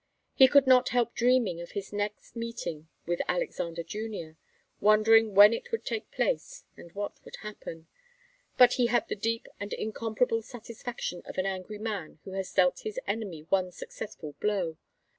He 0.33 0.47
could 0.47 0.65
not 0.65 0.89
help 0.89 1.13
dreaming 1.13 1.61
of 1.61 1.73
his 1.73 1.93
next 1.93 2.35
meeting 2.35 2.89
with 3.05 3.21
Alexander 3.27 3.83
Junior, 3.83 4.35
wondering 4.79 5.35
when 5.35 5.53
it 5.53 5.71
would 5.71 5.85
take 5.85 6.09
place 6.09 6.63
and 6.75 6.91
what 6.93 7.23
would 7.23 7.35
happen; 7.43 7.85
but 8.57 8.73
he 8.73 8.87
had 8.87 9.07
the 9.09 9.15
deep 9.15 9.45
and 9.59 9.73
incomparable 9.73 10.41
satisfaction 10.41 11.21
of 11.27 11.37
an 11.37 11.45
angry 11.45 11.77
man 11.77 12.17
who 12.23 12.31
has 12.31 12.51
dealt 12.51 12.79
his 12.79 12.99
enemy 13.05 13.41
one 13.49 13.71
successful 13.71 14.33
blow. 14.39 14.75